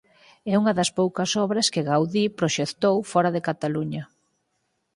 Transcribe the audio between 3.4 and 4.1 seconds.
Cataluña.